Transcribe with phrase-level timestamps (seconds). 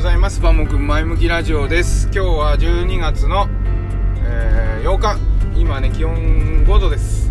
[0.00, 0.40] ございます。
[0.40, 2.06] バモくん前向きラジオです。
[2.06, 3.48] 今日は12月の、
[4.24, 5.18] えー、8日。
[5.60, 7.30] 今ね気温5度です。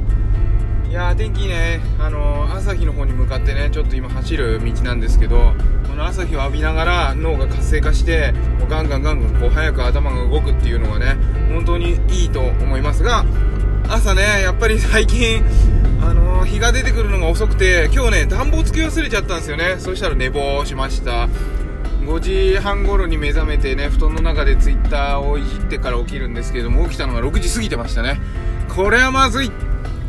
[0.88, 5.54] いや天気ねあのー、朝日の方に向かってねちょっと今走る道なんですけど
[5.88, 11.18] この朝日を浴びながら脳が活性化してもうガンガンガンガンこう早く頭が動くっていうのがね
[11.52, 13.26] 本当にいいと思いますが
[13.88, 15.44] 朝ねやっぱり最近
[16.04, 19.78] あのー、日が出てくるのが遅くて今日ね暖房つけ忘れちゃったんですよね。
[19.80, 21.28] そしたら寝坊しました。
[22.02, 28.20] 5時半頃に目覚めてね布団の中でツイッターをいじってから起きるんですけども起きたのが6時過ぎてましたね。
[28.68, 29.52] これはまずいっ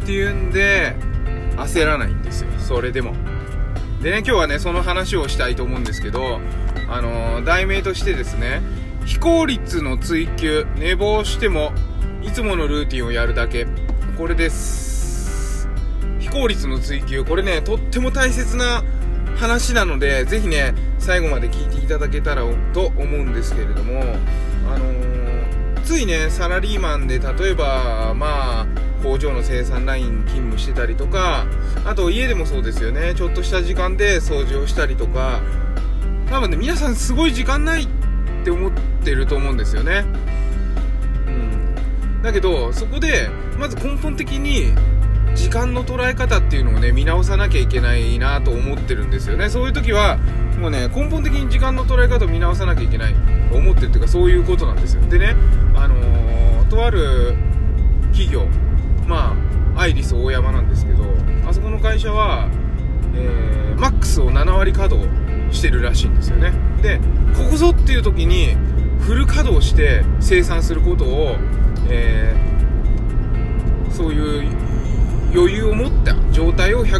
[0.04, 0.96] ていうんで
[1.56, 2.50] 焦らないんですよ。
[2.58, 3.14] それでも。
[4.02, 6.40] でね今日はねその話をしたいと思うんですけど
[6.88, 8.62] あのー、題名としてですね
[9.04, 11.72] 非効率の追求寝坊しても
[12.22, 13.66] いつものルーティンをやるだけ。
[14.16, 15.68] これです。
[16.18, 17.24] 非効率の追求。
[17.24, 18.84] これねとっても大切な
[19.40, 22.42] 話なのでぜひね最後まで聞いていただけたら
[22.74, 24.02] と思うんですけれども
[24.68, 28.66] あのー、ついねサラリーマンで例えばまあ
[29.02, 31.46] 工場の生産ライン勤務してたりとか
[31.87, 35.40] あと家でもそうですよねちょっとした時間で掃除をしたりとか
[36.28, 37.88] 多分ね皆さんすごい時間ないっ
[38.45, 38.72] て思っ
[39.02, 40.04] てると思うんですよね。
[41.26, 42.22] うん。
[42.22, 44.74] だけどそこでまず根本的に
[45.34, 49.48] 時間の捉え方っていうのをね見直さなきゃいけないなと思ってるんですよね。
[49.48, 50.18] そういう時は
[50.60, 53.14] もうね根本的に時間の捉え方を見直さなきゃいけない
[53.50, 55.02] と思ってるっていうかそういうことなんですよ。
[55.02, 55.34] でね
[55.74, 57.34] あのー、とある
[58.12, 58.46] 企業
[59.06, 59.37] ま
[59.76, 61.04] あアイリス大山なんですけど
[61.46, 62.48] あそこの会社は、
[63.15, 65.09] えー、マックスを7割稼働
[65.54, 66.53] してるらしいんですよね。
[66.82, 67.00] で
[67.34, 68.56] ここぞっていう時に
[69.00, 71.37] フル稼働して生産することを、
[71.88, 72.19] えー、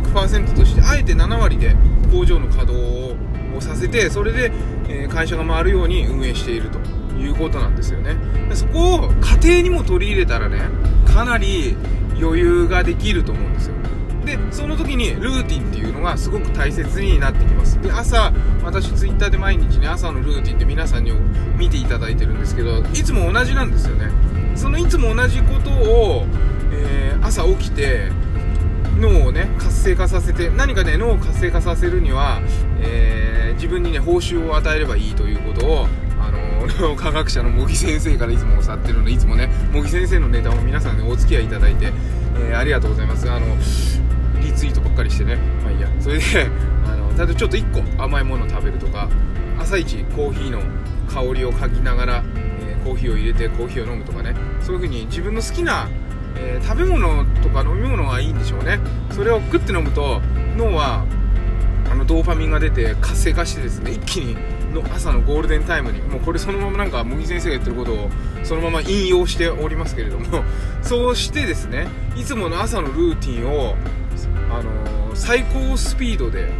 [0.03, 1.77] 100%としてあえて7割で
[2.11, 3.17] 工場の稼働
[3.57, 4.53] をさせてそれで、
[4.89, 6.79] え会社が回るように運営していると
[7.19, 8.17] いうことなんですよね。
[8.55, 9.11] そこを
[9.43, 10.63] 家庭にも取り入れたらね
[11.05, 11.77] かなり
[12.21, 13.75] 余裕ができると思うんですよ。
[14.25, 17.81] でその時にルーティンっていうのがすごく大切になってきます。
[17.81, 18.33] で朝
[18.63, 21.13] 私ツイッターで毎日ね朝のルーティンって皆さんに
[21.57, 24.11] 見ていただいてるんですけどいつも同じなんですよね。
[24.55, 26.27] そのいつも同じことを、
[26.73, 28.11] えー、朝起きて
[29.01, 32.41] 脳をね活性化させて何かね脳を活性化させるには、
[32.81, 35.87] えー、自分にね報酬を与えればいいということを
[36.21, 41.93] あの脳 科学者の茂木先生からいつも教わってるのでいつもね茂木先生のネタも皆さんねお付き合いいただいて、
[42.39, 43.29] えー、ありがとうございます。
[43.31, 43.47] あの
[44.43, 45.37] リツイートばっかりしてね。
[45.63, 45.89] まあいいや。
[45.99, 46.25] それで
[46.87, 49.09] あの例えばちょっと1個甘いもの食べるとか
[49.59, 50.61] 朝一コーヒーの
[51.09, 52.25] 香りを嗅ぎながら、
[52.61, 54.35] えー、コーヒーを入れてコーヒーを飲むとかね。
[54.61, 55.89] そういう風に自分の好きな
[56.37, 58.81] えー、食べ物とか飲み物はいいんでしょうね。
[59.11, 60.21] それをグッて飲むと
[60.57, 61.05] 脳は
[61.91, 64.37] あのドーパミンが出て活性化してですね一気に
[64.73, 68.11] の朝のゴールデンタイムにもうこれそのままなんか茂木先生が言ってることを
[68.45, 70.45] そのまま引用しておりますけれども
[70.83, 73.77] そうしてですねいつもの朝のルーティンを、
[74.51, 76.53] あのー、最高スピードで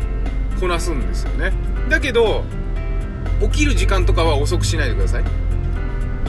[0.59, 1.53] こなすんですよね。
[1.89, 2.45] だけど
[3.41, 5.25] 起きる時間とかは遅くしないでください。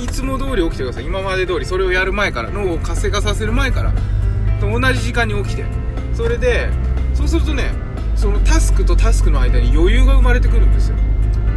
[0.04, 1.06] いつも通り起きてください。
[1.06, 3.94] 今まで通りそれをやる前から脳を活性化させる前から
[4.60, 5.66] と同じ時間に起きて。
[6.14, 6.70] それで
[7.14, 7.72] そうするとね
[8.16, 10.96] そのタスクとタスクの間に余裕が生まれてくるんですよ。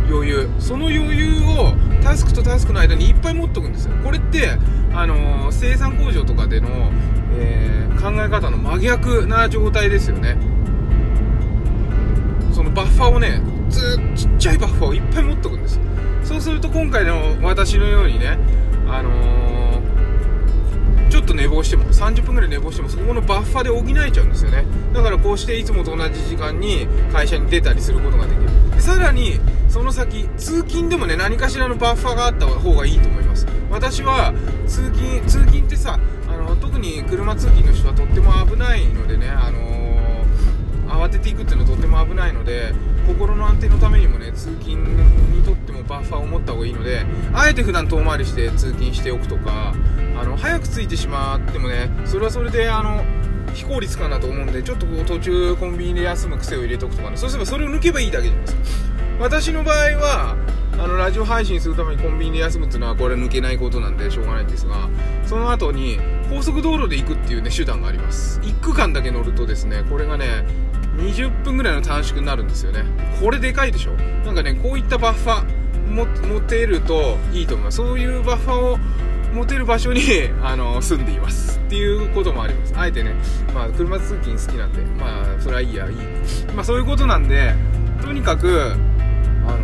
[0.08, 0.48] 余裕。
[0.58, 3.94] その余裕をタスクとタスクの間にいっぱい持っとくんですよ。
[4.04, 4.58] これって
[4.92, 6.68] あのー、生産工場とかでの、
[7.32, 10.36] えー、考え方の真逆な状態ですよね。
[12.52, 15.84] そのバッファーをねずっちっちゃいバッファーをいっぱい持っとくんですそう
[16.44, 18.36] すると今回の私のようにね、
[18.86, 24.66] あのー、ちょっと寝坊しても30分ぐらい寝坊してもそこのバッファで補えちゃうんですよね。
[24.92, 28.74] だからこうしていつもと同じ時間に会社に出たりすることができる。
[28.76, 29.40] でさらに
[29.70, 33.46] その先通勤でもね何かしらのバッファがあった方がいいと思います。
[33.70, 34.34] 私は
[34.66, 42.74] 通勤通勤ってさあの特に車通勤の人はとっても危ないのでね、あのー、慌てていくっていうのはとっても危ないので
[43.06, 44.76] 心の安定のためにもね通勤
[45.32, 49.74] にとってもバッファーを持った方がいいのであえて普段遠回りして通勤しておくとか
[50.16, 53.04] あの早く着いてしまってもねそれはそれであの
[53.52, 57.16] 非効率かなと思うんでちょっとこう途中コンビニで休む癖を入れとくとかね。
[57.16, 58.60] そうすればそれを抜けばいいだけじゃないですか。
[59.20, 60.36] 私の場合は
[60.72, 64.88] あのラジオ配信するためにコンビニで休むっていうのはこれ抜けないことなんでしょうがないんですが
[65.24, 68.40] その後に高速道路で行くっていうね手段があります。
[68.40, 70.44] 1区間だけ乗るとですねこれがね
[70.96, 72.84] 20分ぐらいの短縮になるんですよね。
[73.20, 73.92] これでかいでしょ。
[73.92, 75.63] なんかねこういったバッファ
[75.94, 78.78] 持てるといいと思いますそういうバッファを
[79.32, 80.00] 持てる場所に
[80.42, 82.74] あの住んでいますっていうこともあります。
[82.76, 83.14] あえてね、
[83.54, 85.96] まあ、車通勤好きなんでまあそれはいいやいい。
[86.54, 87.54] まあそういうことなんで
[88.02, 88.74] とにかく
[89.46, 89.56] あの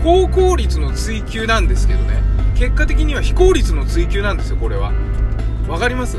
[0.00, 2.22] ー、高効率の追求なんですけどね。
[2.54, 4.92] 結果的には非効率の追求なんですよこれは。
[5.68, 6.18] わかります？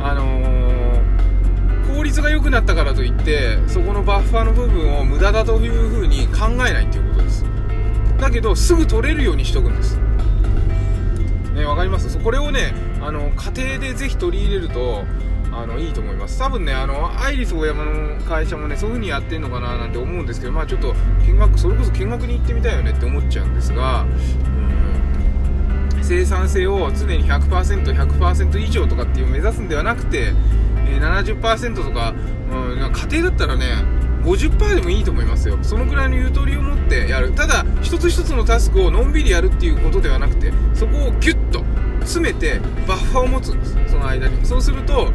[0.00, 7.33] あのー、効率が良くなったからといってそこのバッファーの部分を無駄だというふうに考えないっていうことです。
[8.24, 9.98] だけどすぐ取れるようにしとくんです。
[11.54, 12.18] ねわかります？
[12.18, 12.72] これをね
[13.02, 15.04] あの家庭でぜひ取り入れると
[15.52, 16.38] あのいいと思います。
[16.38, 20.94] 多分ねあのアイリスオーヤマの会社もねそういう風にやってんのかななんて思うんですけどまあちょっと
[21.26, 26.02] 見学それこそ見学に行ってみたいよねって思っちゃうんですがうん。
[26.02, 30.32] 生産性を常に 100%100% 以上とかっていう目指すんではなくて、
[30.86, 32.14] え、70%とか、
[32.50, 33.66] うん、家庭だったらね
[34.24, 35.58] 50%でもいいと思いますよ。
[35.62, 37.32] そのくらいのゆとりを持ってやる。
[37.32, 41.64] ただ一つ一つのタスクをのんびりやるっていうことではなくてそこをギュッと
[42.00, 43.54] 詰めてバッファーを持つ。
[43.54, 44.44] んですその間に。
[44.44, 45.12] そうすると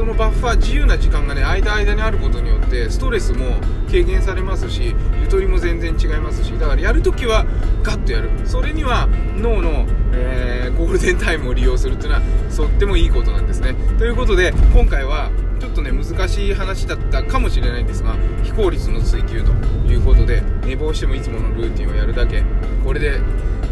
[0.00, 3.56] そのバッファー自由な時間がね間間にあることによってストレスも
[3.86, 7.44] 軽減されますしゆとりも全然違いますしだからやるときは
[7.82, 8.30] ガッとやる。
[8.46, 12.22] それには脳の、えー、ゴールデンタイムを利用するっていうのは
[12.56, 13.74] とってもいいことなんですね。
[13.98, 15.30] ということで今回は
[15.60, 19.52] ちょっとね難しい話だったかもしれないんですが非効率の追求と
[19.86, 22.42] いうことで寝坊してもいつものルーティンをやるだけ。
[22.82, 23.20] これで、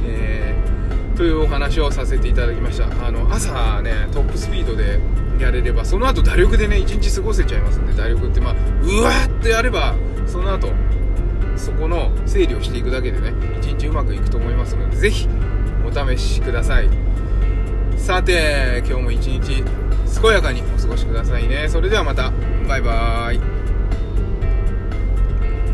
[0.04, 0.78] えー
[1.16, 2.84] というお話をさせていただきました。
[3.04, 5.00] あの朝ねトップスピードで
[5.42, 8.52] やれればその後打力でね一日過ごせちゃいますんで打力ってまあ
[8.82, 9.94] うわーってやれば
[10.26, 10.72] その後
[11.56, 15.28] そこの整理をしていくだけでね一日うまくいくと思いますので是非
[15.86, 16.88] お試しください。
[17.96, 19.62] さて今日も一日
[20.22, 21.68] 健やかにお過ごしくださいね。
[21.68, 22.32] それではまた。
[22.68, 23.40] バイバーイ。